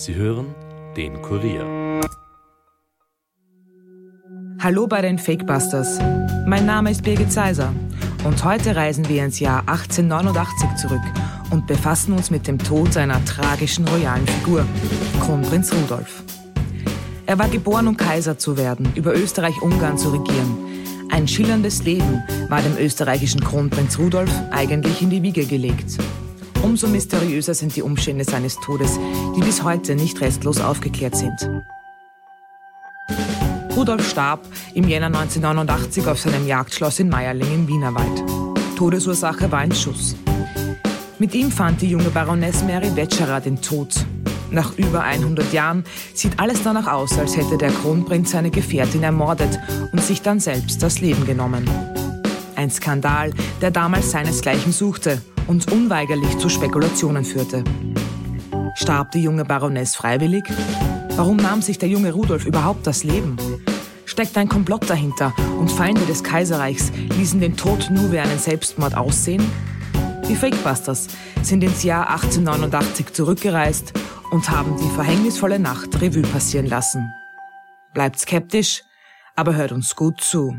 [0.00, 0.54] Sie hören
[0.96, 2.00] den Kurier.
[4.58, 5.98] Hallo bei den Fakebusters.
[6.46, 7.70] Mein Name ist Birgit Seiser
[8.24, 11.02] und heute reisen wir ins Jahr 1889 zurück
[11.50, 14.64] und befassen uns mit dem Tod seiner tragischen royalen Figur,
[15.20, 16.22] Kronprinz Rudolf.
[17.26, 20.56] Er war geboren, um Kaiser zu werden, über Österreich-Ungarn zu regieren.
[21.10, 25.98] Ein schillerndes Leben war dem österreichischen Kronprinz Rudolf eigentlich in die Wiege gelegt.
[26.62, 28.98] Umso mysteriöser sind die Umstände seines Todes,
[29.34, 31.50] die bis heute nicht restlos aufgeklärt sind.
[33.74, 38.22] Rudolf starb im Jänner 1989 auf seinem Jagdschloss in Meierling im Wienerwald.
[38.76, 40.16] Todesursache war ein Schuss.
[41.18, 43.94] Mit ihm fand die junge Baroness Mary Wetscherer den Tod.
[44.50, 49.58] Nach über 100 Jahren sieht alles danach aus, als hätte der Kronprinz seine Gefährtin ermordet
[49.92, 51.68] und sich dann selbst das Leben genommen.
[52.54, 53.32] Ein Skandal,
[53.62, 57.64] der damals seinesgleichen suchte und unweigerlich zu Spekulationen führte.
[58.76, 60.44] Starb die junge Baroness freiwillig?
[61.16, 63.36] Warum nahm sich der junge Rudolf überhaupt das Leben?
[64.04, 68.96] Steckt ein Komplott dahinter und Feinde des Kaiserreichs ließen den Tod nur wie einen Selbstmord
[68.96, 69.44] aussehen?
[70.28, 71.08] Die Fakebusters
[71.42, 73.92] sind ins Jahr 1889 zurückgereist
[74.30, 77.12] und haben die verhängnisvolle Nacht Revue passieren lassen.
[77.92, 78.84] Bleibt skeptisch,
[79.34, 80.56] aber hört uns gut zu.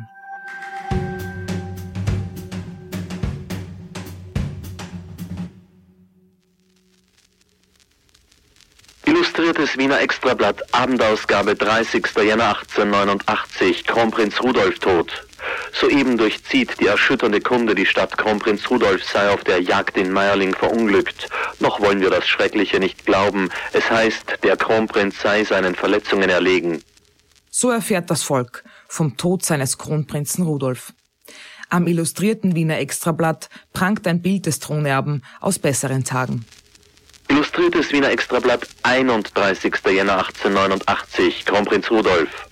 [9.42, 12.06] Illustriertes Wiener Extrablatt, Abendausgabe 30.
[12.18, 15.26] Jänner 1889, Kronprinz Rudolf tot.
[15.74, 20.54] Soeben durchzieht die erschütternde Kunde die Stadt Kronprinz Rudolf sei auf der Jagd in Meierling
[20.54, 21.28] verunglückt.
[21.60, 23.50] Noch wollen wir das Schreckliche nicht glauben.
[23.74, 26.84] Es heißt, der Kronprinz sei seinen Verletzungen erlegen.
[27.50, 30.94] So erfährt das Volk vom Tod seines Kronprinzen Rudolf.
[31.68, 36.46] Am illustrierten Wiener Extrablatt prangt ein Bild des Thronerben aus besseren Tagen.
[37.52, 39.82] Illustriertes Wiener Extrablatt, 31.
[39.92, 42.51] Jänner 1889, Kronprinz Rudolf.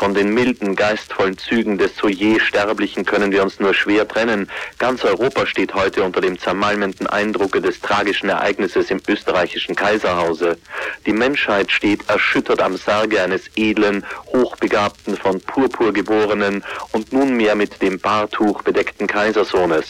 [0.00, 4.50] Von den milden, geistvollen Zügen des so je Sterblichen können wir uns nur schwer trennen.
[4.78, 10.56] Ganz Europa steht heute unter dem zermalmenden Eindrucke des tragischen Ereignisses im österreichischen Kaiserhause.
[11.04, 17.82] Die Menschheit steht erschüttert am Sarge eines edlen, hochbegabten, von Purpur geborenen und nunmehr mit
[17.82, 19.84] dem Bartuch bedeckten Kaisersohnes.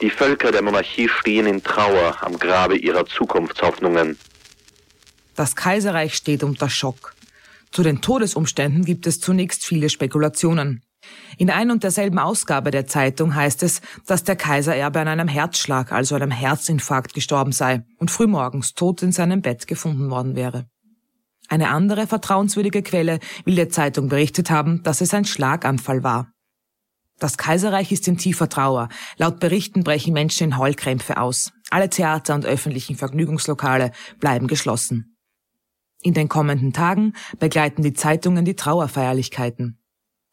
[0.00, 4.20] Die Völker der Monarchie stehen in Trauer am Grabe ihrer Zukunftshoffnungen.
[5.34, 7.17] Das Kaiserreich steht unter Schock.
[7.72, 10.82] Zu den Todesumständen gibt es zunächst viele Spekulationen.
[11.36, 15.92] In ein und derselben Ausgabe der Zeitung heißt es, dass der Kaisererbe an einem Herzschlag,
[15.92, 20.66] also einem Herzinfarkt gestorben sei und frühmorgens tot in seinem Bett gefunden worden wäre.
[21.48, 26.32] Eine andere vertrauenswürdige Quelle will der Zeitung berichtet haben, dass es ein Schlaganfall war.
[27.18, 28.88] Das Kaiserreich ist in tiefer Trauer.
[29.16, 31.52] Laut Berichten brechen Menschen in Heulkrämpfe aus.
[31.70, 35.17] Alle Theater und öffentlichen Vergnügungslokale bleiben geschlossen.
[36.02, 39.78] In den kommenden Tagen begleiten die Zeitungen die Trauerfeierlichkeiten.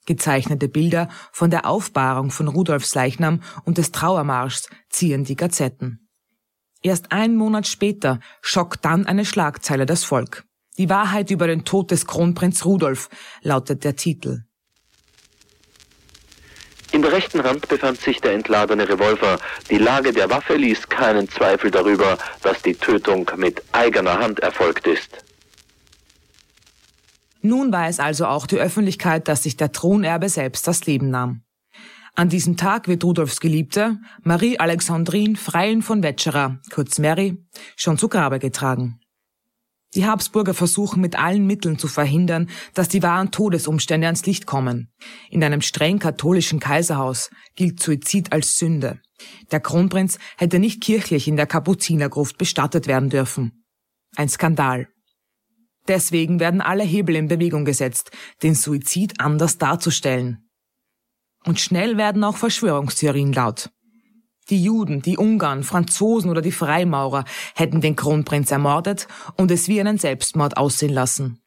[0.06, 6.08] Gezeichnete Bilder von der Aufbahrung von Rudolfs Leichnam und des Trauermarschs ziehen die Gazetten.
[6.84, 10.44] Erst einen Monat später schockt dann eine Schlagzeile das Volk.
[10.78, 13.10] Die Wahrheit über den Tod des Kronprinz Rudolf
[13.42, 14.44] lautet der Titel.
[16.92, 19.40] In der rechten Hand befand sich der entladene Revolver.
[19.72, 24.86] Die Lage der Waffe ließ keinen Zweifel darüber, dass die Tötung mit eigener Hand erfolgt
[24.86, 25.26] ist.
[27.46, 31.44] Nun weiß also auch die Öffentlichkeit, dass sich der Thronerbe selbst das Leben nahm.
[32.16, 37.38] An diesem Tag wird Rudolfs Geliebte, Marie Alexandrine Freilen von Wetscherer, kurz Mary,
[37.76, 39.00] schon zu Grabe getragen.
[39.94, 44.92] Die Habsburger versuchen mit allen Mitteln zu verhindern, dass die wahren Todesumstände ans Licht kommen.
[45.30, 49.02] In einem streng katholischen Kaiserhaus gilt Suizid als Sünde.
[49.52, 53.64] Der Kronprinz hätte nicht kirchlich in der Kapuzinergruft bestattet werden dürfen.
[54.16, 54.88] Ein Skandal.
[55.88, 58.12] Deswegen werden alle Hebel in Bewegung gesetzt,
[58.44, 60.50] den Suizid anders darzustellen.
[61.46, 63.70] Und schnell werden auch Verschwörungstheorien laut.
[64.50, 67.26] Die Juden, die Ungarn, Franzosen oder die Freimaurer
[67.56, 71.42] hätten den Kronprinz ermordet und es wie einen Selbstmord aussehen lassen.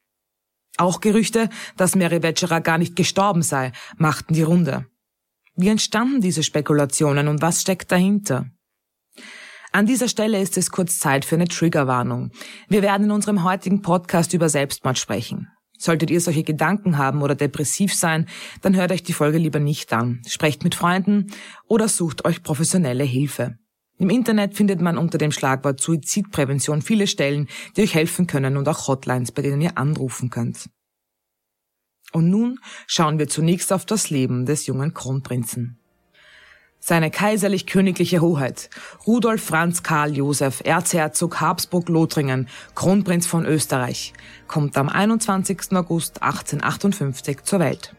[0.79, 4.87] Auch Gerüchte, dass Mary Wetscherer gar nicht gestorben sei, machten die Runde.
[5.55, 8.47] Wie entstanden diese Spekulationen und was steckt dahinter?
[9.73, 12.31] An dieser Stelle ist es kurz Zeit für eine Triggerwarnung.
[12.69, 15.49] Wir werden in unserem heutigen Podcast über Selbstmord sprechen.
[15.79, 18.27] Solltet ihr solche Gedanken haben oder depressiv sein,
[18.63, 20.21] dann hört euch die Folge lieber nicht an.
[20.27, 21.33] Sprecht mit Freunden
[21.67, 23.57] oder sucht euch professionelle Hilfe.
[23.99, 28.69] Im Internet findet man unter dem Schlagwort Suizidprävention viele Stellen, die euch helfen können und
[28.69, 30.69] auch Hotlines, bei denen ihr anrufen könnt.
[32.13, 35.78] Und nun schauen wir zunächst auf das Leben des jungen Kronprinzen.
[36.81, 38.71] Seine kaiserlich-königliche Hoheit,
[39.07, 44.13] Rudolf Franz Karl Josef, Erzherzog Habsburg-Lothringen, Kronprinz von Österreich,
[44.47, 45.73] kommt am 21.
[45.73, 47.95] August 1858 zur Welt.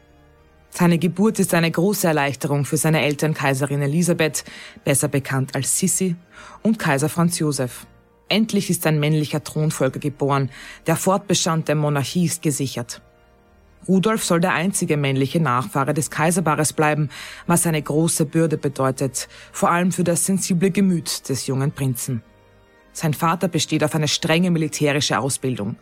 [0.71, 4.45] Seine Geburt ist eine große Erleichterung für seine Eltern Kaiserin Elisabeth,
[4.83, 6.15] besser bekannt als Sissi,
[6.63, 7.85] und Kaiser Franz Josef.
[8.29, 10.51] Endlich ist ein männlicher Thronfolger geboren,
[10.87, 13.01] der Fortbestand der Monarchie ist gesichert.
[13.87, 17.09] Rudolf soll der einzige männliche Nachfahre des Kaiserpaares bleiben,
[17.47, 22.21] was eine große Bürde bedeutet, vor allem für das sensible Gemüt des jungen Prinzen.
[22.91, 25.77] Sein Vater besteht auf eine strenge militärische Ausbildung.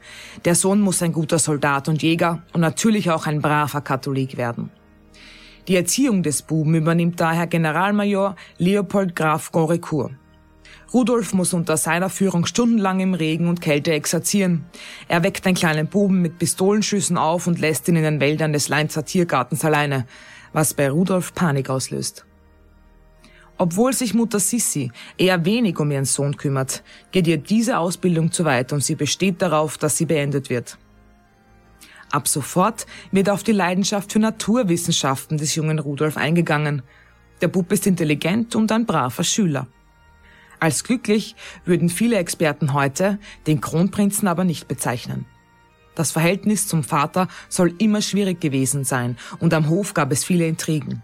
[0.45, 4.69] Der Sohn muss ein guter Soldat und Jäger und natürlich auch ein braver Katholik werden.
[5.67, 10.11] Die Erziehung des Buben übernimmt daher Generalmajor Leopold Graf Gonricourt.
[10.93, 14.65] Rudolf muss unter seiner Führung stundenlang im Regen und Kälte exerzieren.
[15.09, 18.69] Er weckt den kleinen Buben mit Pistolenschüssen auf und lässt ihn in den Wäldern des
[18.69, 20.07] Leinzer Tiergartens alleine,
[20.53, 22.25] was bei Rudolf Panik auslöst.
[23.57, 28.45] Obwohl sich Mutter Sissi eher wenig um ihren Sohn kümmert, geht ihr diese Ausbildung zu
[28.45, 30.77] weit und sie besteht darauf, dass sie beendet wird.
[32.11, 36.83] Ab sofort wird auf die Leidenschaft für Naturwissenschaften des jungen Rudolf eingegangen.
[37.41, 39.67] Der Bub ist intelligent und ein braver Schüler.
[40.59, 45.25] Als glücklich würden viele Experten heute den Kronprinzen aber nicht bezeichnen.
[45.95, 50.47] Das Verhältnis zum Vater soll immer schwierig gewesen sein und am Hof gab es viele
[50.47, 51.01] Intrigen.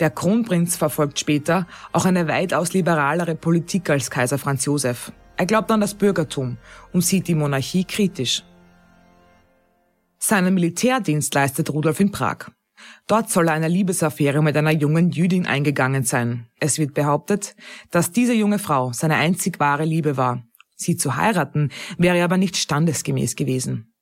[0.00, 5.12] Der Kronprinz verfolgt später auch eine weitaus liberalere Politik als Kaiser Franz Josef.
[5.36, 6.56] Er glaubt an das Bürgertum
[6.92, 8.44] und sieht die Monarchie kritisch.
[10.18, 12.50] Seinen Militärdienst leistet Rudolf in Prag.
[13.06, 16.46] Dort soll er eine Liebesaffäre mit einer jungen Jüdin eingegangen sein.
[16.60, 17.56] Es wird behauptet,
[17.90, 20.44] dass diese junge Frau seine einzig wahre Liebe war.
[20.76, 23.92] Sie zu heiraten wäre aber nicht standesgemäß gewesen.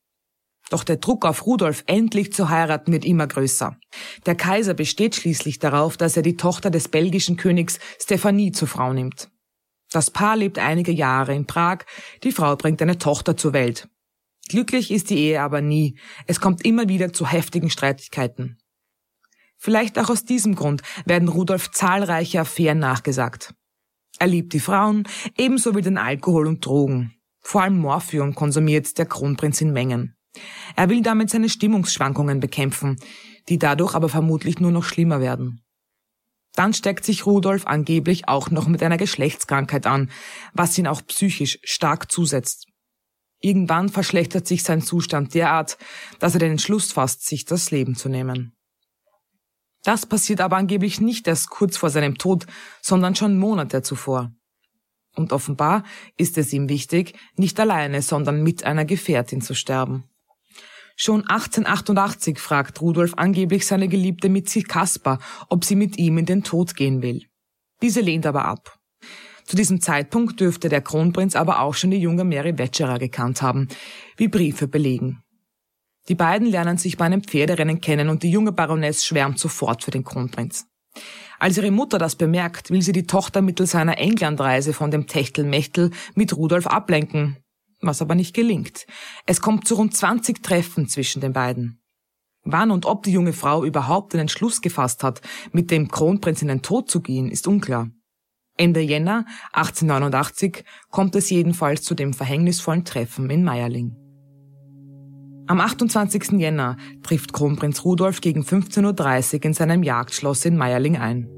[0.70, 3.76] Doch der Druck auf Rudolf endlich zu heiraten wird immer größer.
[4.26, 8.92] Der Kaiser besteht schließlich darauf, dass er die Tochter des belgischen Königs Stephanie zur Frau
[8.92, 9.30] nimmt.
[9.90, 11.78] Das Paar lebt einige Jahre in Prag,
[12.22, 13.88] die Frau bringt eine Tochter zur Welt.
[14.48, 18.58] Glücklich ist die Ehe aber nie, es kommt immer wieder zu heftigen Streitigkeiten.
[19.62, 23.54] Vielleicht auch aus diesem Grund werden Rudolf zahlreiche Affären nachgesagt.
[24.18, 27.14] Er liebt die Frauen, ebenso wie den Alkohol und Drogen.
[27.42, 30.16] Vor allem Morphium konsumiert der Kronprinz in Mengen.
[30.76, 32.96] Er will damit seine Stimmungsschwankungen bekämpfen,
[33.50, 35.62] die dadurch aber vermutlich nur noch schlimmer werden.
[36.54, 40.10] Dann steckt sich Rudolf angeblich auch noch mit einer Geschlechtskrankheit an,
[40.54, 42.66] was ihn auch psychisch stark zusetzt.
[43.40, 45.76] Irgendwann verschlechtert sich sein Zustand derart,
[46.18, 48.56] dass er den Entschluss fasst, sich das Leben zu nehmen.
[49.82, 52.46] Das passiert aber angeblich nicht erst kurz vor seinem Tod,
[52.82, 54.32] sondern schon Monate zuvor.
[55.16, 55.84] Und offenbar
[56.16, 60.04] ist es ihm wichtig, nicht alleine, sondern mit einer Gefährtin zu sterben.
[60.96, 65.18] Schon 1888 fragt Rudolf angeblich seine Geliebte Mitzi Kaspar,
[65.48, 67.24] ob sie mit ihm in den Tod gehen will.
[67.80, 68.78] Diese lehnt aber ab.
[69.44, 73.68] Zu diesem Zeitpunkt dürfte der Kronprinz aber auch schon die junge Mary Wetscherer gekannt haben,
[74.16, 75.22] wie Briefe belegen.
[76.08, 79.90] Die beiden lernen sich bei einem Pferderennen kennen und die junge Baroness schwärmt sofort für
[79.90, 80.66] den Kronprinz.
[81.38, 85.90] Als ihre Mutter das bemerkt, will sie die Tochter mittels einer Englandreise von dem Techtelmechtel
[86.14, 87.38] mit Rudolf ablenken,
[87.80, 88.86] was aber nicht gelingt.
[89.26, 91.80] Es kommt zu rund 20 Treffen zwischen den beiden.
[92.42, 95.20] Wann und ob die junge Frau überhaupt den Entschluss gefasst hat,
[95.52, 97.90] mit dem Kronprinz in den Tod zu gehen, ist unklar.
[98.56, 103.96] Ende Jänner 1889 kommt es jedenfalls zu dem verhängnisvollen Treffen in Meierling.
[105.50, 106.38] Am 28.
[106.38, 111.28] Jänner trifft Kronprinz Rudolf gegen 15.30 Uhr in seinem Jagdschloss in Meierling ein.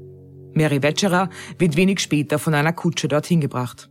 [0.53, 3.89] Mary Wetscherer wird wenig später von einer Kutsche dorthin gebracht.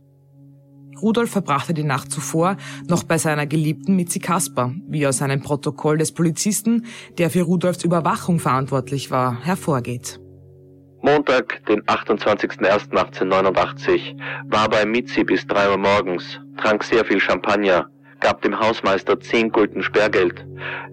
[1.01, 2.55] Rudolf verbrachte die Nacht zuvor
[2.87, 6.85] noch bei seiner Geliebten Mitzi Kasper, wie aus einem Protokoll des Polizisten,
[7.17, 10.21] der für Rudolfs Überwachung verantwortlich war, hervorgeht.
[11.01, 14.15] Montag, den 28.01.1889,
[14.45, 17.89] war bei Mitzi bis drei Uhr morgens, trank sehr viel Champagner,
[18.23, 20.43] gab dem Hausmeister zehn Gulden Sperrgeld.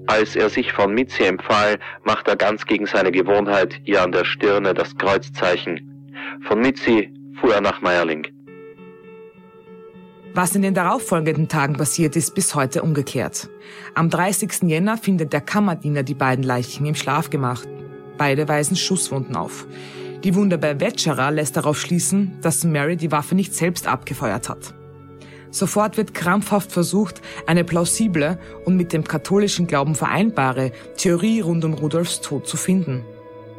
[0.06, 4.24] Als er sich von Mitzi empfahl, machte er ganz gegen seine Gewohnheit ihr an der
[4.24, 6.12] Stirne das Kreuzzeichen.
[6.46, 7.10] Von Mitzi
[7.40, 8.26] fuhr er nach Meierling.
[10.34, 13.48] Was in den darauffolgenden Tagen passiert, ist bis heute ungeklärt.
[13.94, 14.62] Am 30.
[14.68, 17.64] Jänner findet der Kammerdiener die beiden Leichen im Schlafgemach.
[18.18, 19.66] Beide weisen Schusswunden auf.
[20.22, 24.74] Die Wunde bei Wetscherer lässt darauf schließen, dass Mary die Waffe nicht selbst abgefeuert hat.
[25.50, 31.74] Sofort wird krampfhaft versucht, eine plausible und mit dem katholischen Glauben vereinbare Theorie rund um
[31.74, 33.04] Rudolfs Tod zu finden.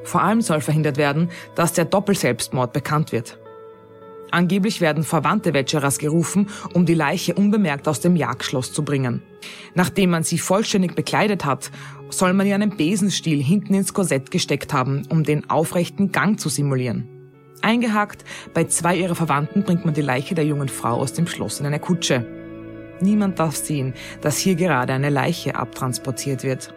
[0.03, 3.37] Vor allem soll verhindert werden, dass der Doppelselbstmord bekannt wird.
[4.31, 9.21] Angeblich werden Verwandte Wetscheras gerufen, um die Leiche unbemerkt aus dem Jagdschloss zu bringen.
[9.75, 11.69] Nachdem man sie vollständig bekleidet hat,
[12.09, 16.47] soll man ihr einen Besenstiel hinten ins Korsett gesteckt haben, um den aufrechten Gang zu
[16.47, 17.10] simulieren.
[17.61, 21.59] Eingehakt, bei zwei ihrer Verwandten bringt man die Leiche der jungen Frau aus dem Schloss
[21.59, 22.25] in eine Kutsche.
[22.99, 26.73] Niemand darf sehen, dass hier gerade eine Leiche abtransportiert wird.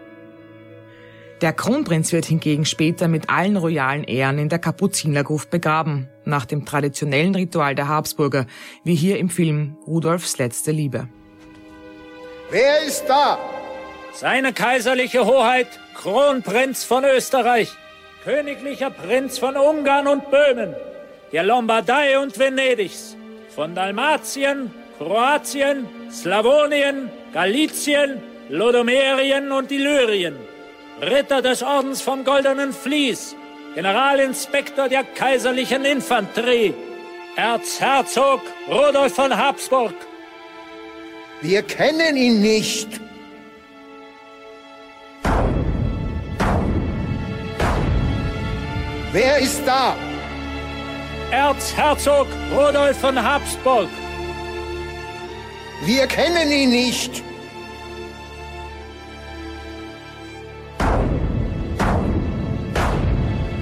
[1.41, 6.65] Der Kronprinz wird hingegen später mit allen royalen Ehren in der Kapuzinergruft begraben, nach dem
[6.65, 8.47] traditionellen Ritual der Habsburger,
[8.85, 11.09] wie hier im Film Rudolfs letzte Liebe.
[12.51, 13.39] Wer ist da?
[14.15, 17.73] Seine kaiserliche Hoheit, Kronprinz von Österreich,
[18.25, 20.75] königlicher Prinz von Ungarn und Böhmen,
[21.33, 23.17] der Lombardei und Venedigs,
[23.55, 30.37] von Dalmatien, Kroatien, Slawonien, Galizien, Lodomerien und Illyrien,
[31.03, 33.37] Ritter des Ordens vom Goldenen Vlies,
[33.75, 36.75] Generalinspektor der kaiserlichen Infanterie,
[37.37, 39.95] Erzherzog Rudolf von Habsburg.
[41.43, 43.04] Wir kennen ihn nicht.
[49.15, 49.95] Wer ist da?
[51.31, 53.89] Erzherzog Rudolf von Habsburg.
[55.85, 57.23] Wir kennen ihn nicht.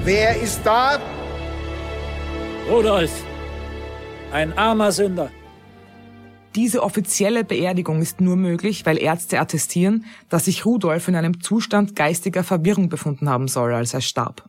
[0.04, 0.98] Wer ist da?
[2.70, 3.12] Rudolf,
[4.32, 5.30] ein armer Sünder.
[6.54, 11.94] Diese offizielle Beerdigung ist nur möglich, weil Ärzte attestieren, dass sich Rudolf in einem Zustand
[11.94, 14.48] geistiger Verwirrung befunden haben soll, als er starb.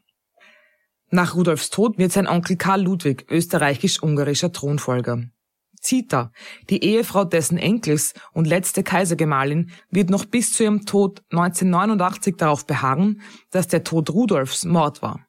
[1.14, 5.26] Nach Rudolfs Tod wird sein Onkel Karl Ludwig österreichisch-ungarischer Thronfolger.
[5.80, 6.32] Zita,
[6.72, 12.66] die Ehefrau dessen Enkels und letzte Kaisergemahlin, wird noch bis zu ihrem Tod 1989 darauf
[12.66, 15.28] beharren, dass der Tod Rudolfs Mord war.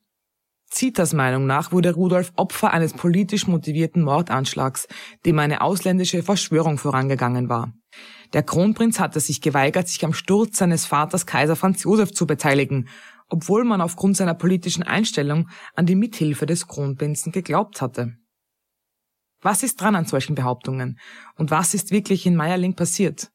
[0.70, 4.88] Zitas Meinung nach wurde Rudolf Opfer eines politisch motivierten Mordanschlags,
[5.26, 7.74] dem eine ausländische Verschwörung vorangegangen war.
[8.32, 12.88] Der Kronprinz hatte sich geweigert, sich am Sturz seines Vaters Kaiser Franz Josef zu beteiligen,
[13.28, 18.16] obwohl man aufgrund seiner politischen Einstellung an die Mithilfe des Kronprinzen geglaubt hatte.
[19.40, 20.98] Was ist dran an solchen Behauptungen?
[21.36, 23.30] Und was ist wirklich in Meierling passiert?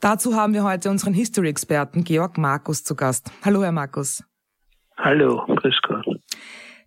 [0.00, 3.32] Dazu haben wir heute unseren History-Experten Georg Markus zu Gast.
[3.44, 4.22] Hallo, Herr Markus.
[4.96, 6.06] Hallo, grüß Gott.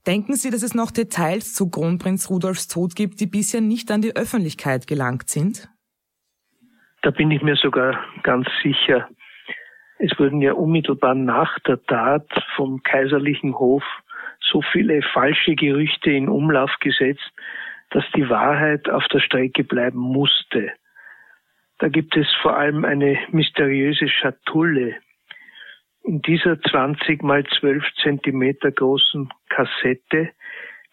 [0.08, 4.02] Denken Sie, dass es noch Details zu Kronprinz Rudolfs Tod gibt, die bisher nicht an
[4.02, 5.70] die Öffentlichkeit gelangt sind?
[7.04, 9.10] Da bin ich mir sogar ganz sicher.
[10.03, 13.84] Es wurden ja unmittelbar nach der Tat vom kaiserlichen Hof
[14.39, 17.31] so viele falsche Gerüchte in Umlauf gesetzt,
[17.91, 20.72] dass die Wahrheit auf der Strecke bleiben musste.
[21.77, 24.96] Da gibt es vor allem eine mysteriöse Schatulle,
[26.03, 30.31] in dieser 20 mal 12 Zentimeter großen Kassette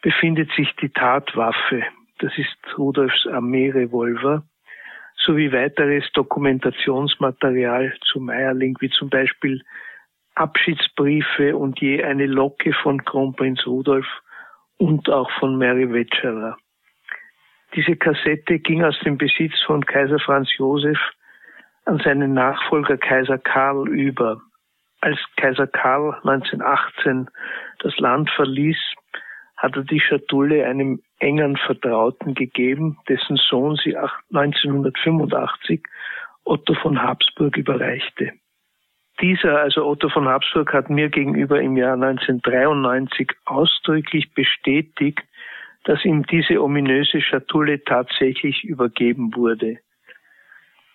[0.03, 1.83] befindet sich die Tatwaffe.
[2.19, 4.45] Das ist Rudolfs Armeerevolver
[5.29, 9.63] sowie weiteres Dokumentationsmaterial zu Meierling, wie zum Beispiel
[10.35, 14.07] Abschiedsbriefe und je eine Locke von Kronprinz Rudolf
[14.79, 16.57] und auch von Mary Wetscherer.
[17.75, 20.99] Diese Kassette ging aus dem Besitz von Kaiser Franz Josef
[21.85, 24.41] an seinen Nachfolger Kaiser Karl über.
[25.03, 27.29] Als Kaiser Karl 1918
[27.81, 28.79] das Land verließ,
[29.59, 35.83] hat er die Schatulle einem engen Vertrauten gegeben, dessen Sohn sie 1985
[36.45, 38.33] Otto von Habsburg überreichte.
[39.21, 45.21] Dieser, also Otto von Habsburg, hat mir gegenüber im Jahr 1993 ausdrücklich bestätigt,
[45.85, 49.79] dass ihm diese ominöse Schatulle tatsächlich übergeben wurde.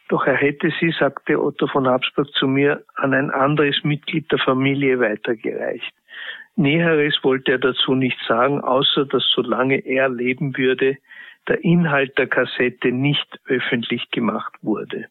[0.09, 4.39] Doch er hätte sie, sagte Otto von Habsburg zu mir, an ein anderes Mitglied der
[4.39, 5.93] Familie weitergereicht.
[6.55, 10.97] Näheres wollte er dazu nicht sagen, außer dass solange er leben würde,
[11.47, 15.07] der Inhalt der Kassette nicht öffentlich gemacht wurde.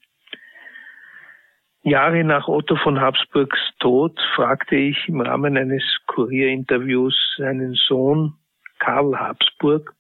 [1.82, 8.34] Jahre nach Otto von Habsburgs Tod fragte ich im Rahmen eines Kurierinterviews seinen Sohn
[8.78, 9.92] Karl Habsburg,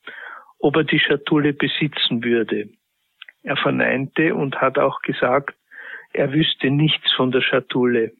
[0.60, 2.68] ob er die Schatulle besitzen würde.
[3.42, 5.56] Er verneinte und hat auch gesagt,
[6.12, 8.12] er wüsste nichts von der Schatulle.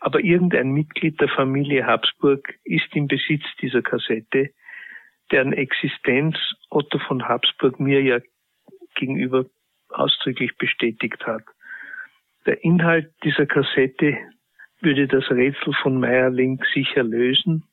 [0.00, 4.50] Aber irgendein Mitglied der Familie Habsburg ist im Besitz dieser Kassette,
[5.30, 6.36] deren Existenz
[6.70, 8.18] Otto von Habsburg mir ja
[8.94, 9.46] gegenüber
[9.90, 11.44] ausdrücklich bestätigt hat.
[12.46, 14.16] Der Inhalt dieser Kassette
[14.80, 17.64] würde das Rätsel von Meyerling sicher lösen,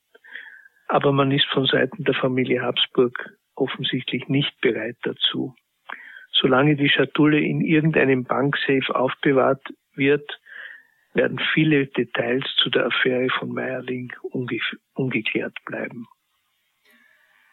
[0.87, 5.55] aber man ist von Seiten der Familie Habsburg offensichtlich nicht bereit dazu.
[6.31, 9.65] Solange die Schatulle in irgendeinem Banksafe aufbewahrt
[9.95, 10.39] wird,
[11.17, 14.59] werden viele Details zu der Affäre von Meyerling unge
[14.93, 16.07] ungeklärt bleiben.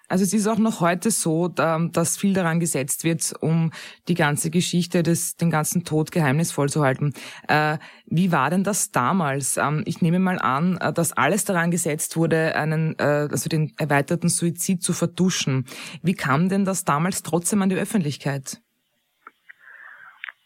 [0.07, 3.71] Also es ist auch noch heute so, dass viel daran gesetzt wird, um
[4.07, 7.15] die ganze Geschichte des, den ganzen Tod geheimnisvoll zu halten.
[7.49, 9.57] Äh, wie war denn das damals?
[9.57, 13.73] Ähm, ich nehme mal an, äh, dass alles daran gesetzt wurde, einen, äh, also den
[13.79, 15.65] erweiterten Suizid zu vertuschen.
[16.03, 18.61] Wie kam denn das damals trotzdem an die Öffentlichkeit?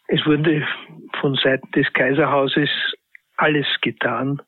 [0.07, 0.65] Es wurde
[1.19, 2.69] von Seiten des Kaiserhauses
[3.41, 4.41] alles getan,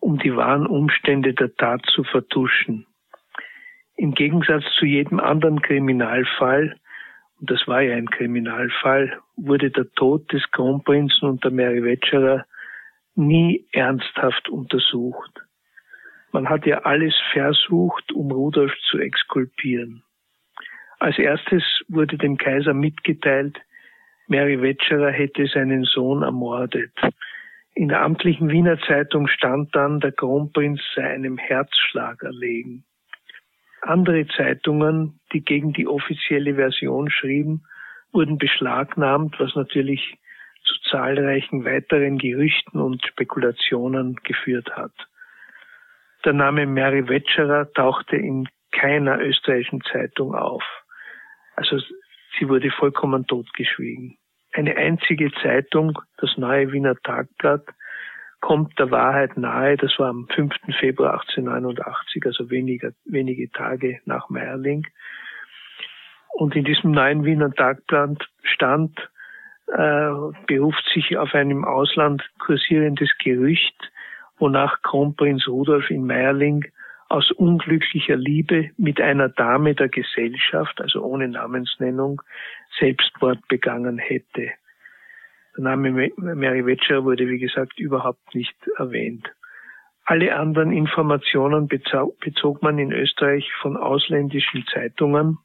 [0.00, 2.86] um die wahren Umstände der Tat zu vertuschen.
[3.96, 6.76] Im Gegensatz zu jedem anderen Kriminalfall,
[7.40, 12.44] und das war ja ein Kriminalfall, wurde der Tod des Kronprinzen und der Mary Wetscherer
[13.14, 15.32] nie ernsthaft untersucht.
[16.32, 20.02] Man hat ja alles versucht, um Rudolf zu exkulpieren.
[20.98, 23.58] Als erstes wurde dem Kaiser mitgeteilt,
[24.28, 26.92] Mary Wetscherer hätte seinen Sohn ermordet.
[27.76, 32.86] In der amtlichen Wiener Zeitung stand dann, der Kronprinz sei einem Herzschlag erlegen.
[33.82, 37.66] Andere Zeitungen, die gegen die offizielle Version schrieben,
[38.12, 40.18] wurden beschlagnahmt, was natürlich
[40.64, 44.94] zu zahlreichen weiteren Gerüchten und Spekulationen geführt hat.
[46.24, 50.64] Der Name Mary Wetscherer tauchte in keiner österreichischen Zeitung auf.
[51.56, 51.78] Also
[52.38, 54.16] sie wurde vollkommen totgeschwiegen.
[54.56, 57.66] Eine einzige Zeitung, das Neue Wiener Tagblatt,
[58.40, 59.76] kommt der Wahrheit nahe.
[59.76, 60.54] Das war am 5.
[60.80, 64.86] Februar 1889, also weniger, wenige Tage nach Meierling.
[66.32, 68.98] Und in diesem neuen Wiener Tagblatt stand,
[69.66, 70.10] äh,
[70.46, 73.92] beruft sich auf einem Ausland kursierendes Gerücht,
[74.38, 76.64] wonach Kronprinz Rudolf in Meierling
[77.08, 82.22] aus unglücklicher Liebe mit einer Dame der Gesellschaft, also ohne Namensnennung,
[82.78, 84.52] Selbstmord begangen hätte.
[85.56, 89.30] Der Name Mary Wetscher wurde, wie gesagt, überhaupt nicht erwähnt.
[90.04, 95.38] Alle anderen Informationen bezog man in Österreich von ausländischen Zeitungen,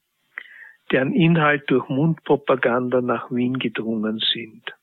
[0.91, 4.73] deren Inhalt durch Mundpropaganda nach Wien gedrungen sind.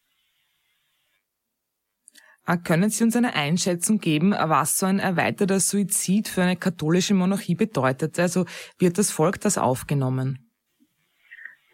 [2.50, 7.12] Ah, können Sie uns eine Einschätzung geben, was so ein erweiterter Suizid für eine katholische
[7.12, 8.18] Monarchie bedeutet?
[8.18, 8.46] Also
[8.78, 10.38] wird das Volk das aufgenommen?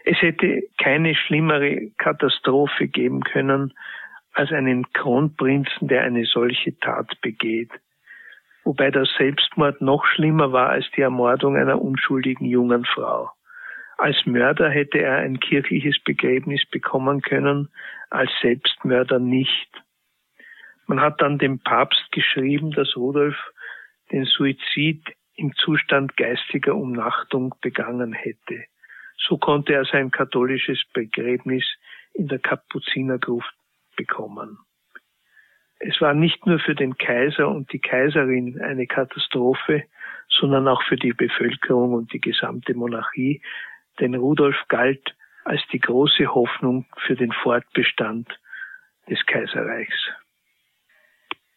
[0.05, 3.73] Es hätte keine schlimmere Katastrophe geben können
[4.33, 7.71] als einen Kronprinzen, der eine solche Tat begeht.
[8.65, 13.31] Wobei der Selbstmord noch schlimmer war als die Ermordung einer unschuldigen jungen Frau.
[13.97, 17.69] Als Mörder hätte er ein kirchliches Begräbnis bekommen können,
[18.11, 19.84] als Selbstmörder nicht.
[20.87, 23.37] Man hat dann dem Papst geschrieben, dass Rudolf
[24.13, 25.03] den Suizid
[25.37, 28.65] im Zustand geistiger Umnachtung begangen hätte.
[29.17, 31.65] So konnte er sein katholisches Begräbnis
[32.13, 33.55] in der Kapuzinergruft
[33.97, 34.59] bekommen.
[35.79, 39.85] Es war nicht nur für den Kaiser und die Kaiserin eine Katastrophe,
[40.29, 43.43] sondern auch für die Bevölkerung und die gesamte Monarchie,
[44.01, 48.29] denn Rudolf galt als die große Hoffnung für den Fortbestand
[49.09, 50.11] des Kaiserreichs.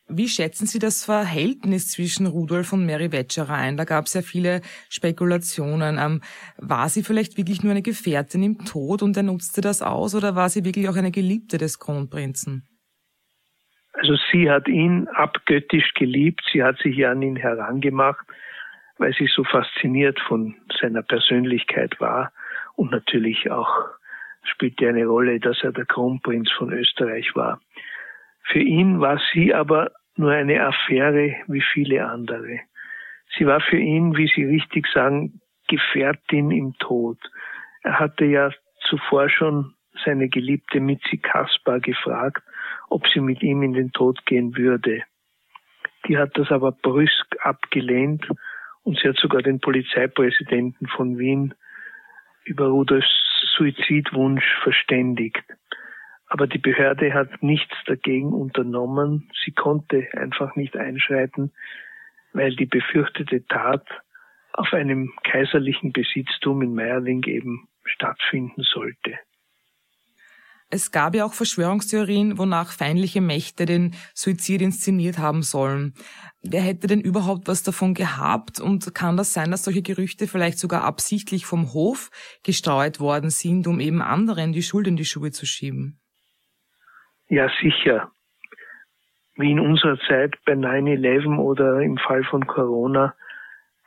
[0.10, 3.76] Wie schätzen Sie das Verhältnis zwischen Rudolf und Mary Wetscherer ein?
[3.76, 5.98] Da gab es ja viele Spekulationen.
[6.00, 6.22] Ähm,
[6.58, 10.34] war sie vielleicht wirklich nur eine Gefährtin im Tod und er nutzte das aus oder
[10.34, 12.64] war sie wirklich auch eine Geliebte des Kronprinzen?
[13.92, 18.26] Also sie hat ihn abgöttisch geliebt, sie hat sich an ihn herangemacht,
[18.98, 22.32] weil sie so fasziniert von seiner Persönlichkeit war
[22.76, 23.70] und natürlich auch
[24.44, 27.60] spielte eine Rolle, dass er der Kronprinz von Österreich war.
[28.44, 32.60] Für ihn war sie aber nur eine Affäre wie viele andere.
[33.38, 37.20] Sie war für ihn, wie Sie richtig sagen, Gefährtin im Tod.
[37.84, 38.52] Er hatte ja
[38.90, 39.74] zuvor schon
[40.06, 42.44] seine geliebte Mitzi Kaspar gefragt,
[42.90, 45.04] ob sie mit ihm in den Tod gehen würde.
[46.08, 48.28] Die hat das aber brüsk abgelehnt
[48.84, 51.54] und sie hat sogar den Polizeipräsidenten von Wien
[52.46, 53.10] über Rudolfs
[53.58, 55.44] Suizidwunsch verständigt.
[56.28, 59.30] Aber die Behörde hat nichts dagegen unternommen.
[59.46, 61.54] Sie konnte einfach nicht einschreiten,
[62.34, 63.86] weil die befürchtete Tat
[64.54, 69.18] auf einem kaiserlichen Besitztum in Meierling eben stattfinden sollte.
[70.70, 75.94] Es gab ja auch Verschwörungstheorien, wonach feindliche Mächte den Suizid inszeniert haben sollen.
[76.42, 78.60] Wer hätte denn überhaupt was davon gehabt?
[78.60, 82.10] Und kann das sein, dass solche Gerüchte vielleicht sogar absichtlich vom Hof
[82.44, 86.02] gestreut worden sind, um eben anderen die Schuld in die Schuhe zu schieben?
[87.30, 88.12] Ja, sicher.
[89.36, 93.14] Wie in unserer Zeit bei 9-11 oder im Fall von Corona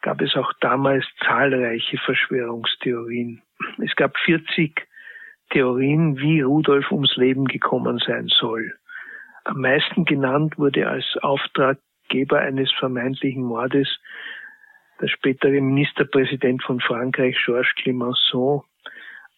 [0.03, 3.43] gab es auch damals zahlreiche Verschwörungstheorien.
[3.83, 4.87] Es gab 40
[5.51, 8.73] Theorien, wie Rudolf ums Leben gekommen sein soll.
[9.45, 13.89] Am meisten genannt wurde als Auftraggeber eines vermeintlichen Mordes
[15.01, 18.65] der spätere Ministerpräsident von Frankreich, Georges Clemenceau,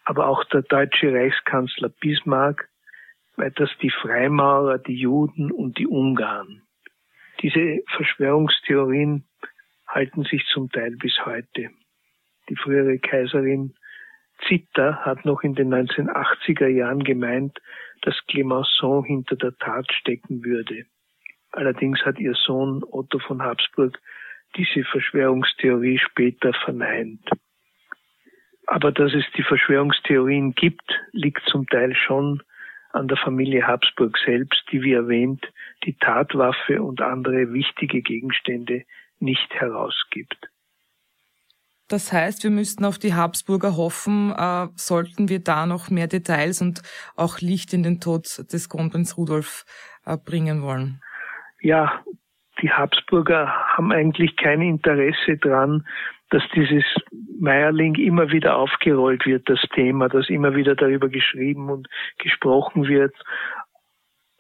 [0.05, 2.69] aber auch der deutsche Reichskanzler Bismarck,
[3.37, 6.63] weiters die Freimaurer, die Juden und die Ungarn.
[7.41, 9.25] Diese Verschwörungstheorien
[9.89, 11.71] halten sich zum Teil bis heute.
[12.49, 13.75] Die frühere Kaiserin
[14.49, 17.59] Zitter hat noch in den 1980er Jahren gemeint,
[18.03, 20.87] dass Clemenceau hinter der Tat stecken würde.
[21.53, 23.99] Allerdings hat ihr Sohn Otto von Habsburg
[24.57, 27.29] diese Verschwörungstheorie später verneint.
[28.67, 32.43] Aber dass es die Verschwörungstheorien gibt, liegt zum Teil schon
[32.93, 35.45] an der Familie Habsburg selbst, die wie erwähnt
[35.85, 38.85] die Tatwaffe und andere wichtige Gegenstände
[39.19, 40.49] nicht herausgibt.
[41.89, 46.63] Das heißt, wir müssten auf die Habsburger hoffen, äh, sollten wir da noch mehr Details
[46.63, 46.83] und
[47.17, 49.65] auch Licht in den Tod des Kronprinz Rudolf
[50.07, 51.03] äh, bringen wollen.
[51.61, 52.03] Ja,
[52.63, 55.87] die Habsburger haben eigentlich kein Interesse dran,
[56.33, 56.85] dass dieses
[57.39, 63.15] Meierling immer wieder aufgerollt wird, das Thema, dass immer wieder darüber geschrieben und gesprochen wird.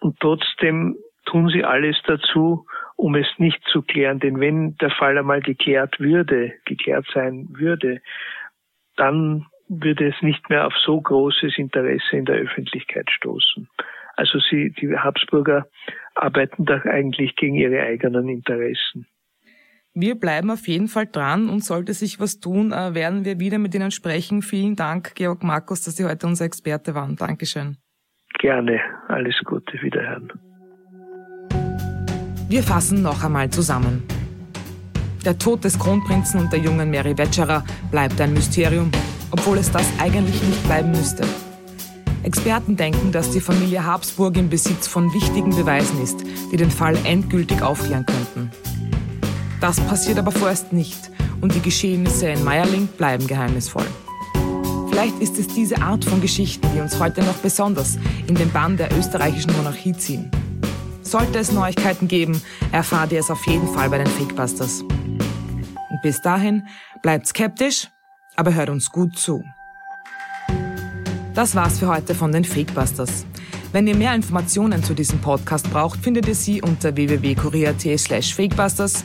[0.00, 2.64] Und trotzdem tun sie alles dazu,
[2.96, 4.20] um es nicht zu klären.
[4.20, 8.00] Denn wenn der Fall einmal geklärt würde, geklärt sein würde,
[8.96, 13.68] dann würde es nicht mehr auf so großes Interesse in der Öffentlichkeit stoßen.
[14.16, 15.66] Also sie, die Habsburger
[16.14, 19.06] arbeiten da eigentlich gegen ihre eigenen Interessen.
[19.94, 23.58] Wir bleiben auf jeden Fall dran und sollte sich was tun, äh, werden wir wieder
[23.58, 24.40] mit Ihnen sprechen.
[24.40, 27.16] Vielen Dank, Georg Markus, dass Sie heute unser Experte waren.
[27.16, 27.76] Dankeschön.
[28.38, 28.80] Gerne.
[29.08, 29.82] Alles Gute.
[29.82, 30.32] Wiederhören.
[32.48, 34.02] Wir fassen noch einmal zusammen.
[35.26, 38.90] Der Tod des Kronprinzen und der jungen Mary Wetscherer bleibt ein Mysterium,
[39.30, 41.24] obwohl es das eigentlich nicht bleiben müsste.
[42.22, 46.96] Experten denken, dass die Familie Habsburg im Besitz von wichtigen Beweisen ist, die den Fall
[47.04, 48.50] endgültig aufklären könnten.
[49.62, 51.08] Das passiert aber vorerst nicht
[51.40, 53.86] und die Geschehnisse in Meierling bleiben geheimnisvoll.
[54.90, 57.96] Vielleicht ist es diese Art von Geschichten, die uns heute noch besonders
[58.26, 60.32] in den Bann der österreichischen Monarchie ziehen.
[61.02, 64.82] Sollte es Neuigkeiten geben, erfahrt ihr es auf jeden Fall bei den Fakebusters.
[64.82, 66.66] Und bis dahin,
[67.00, 67.88] bleibt skeptisch,
[68.34, 69.44] aber hört uns gut zu.
[71.34, 73.24] Das war's für heute von den Fakebusters.
[73.70, 79.04] Wenn ihr mehr Informationen zu diesem Podcast braucht, findet ihr sie unter www.kurier.at slash fakebusters